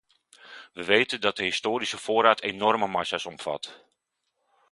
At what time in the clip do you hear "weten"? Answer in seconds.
0.85-1.21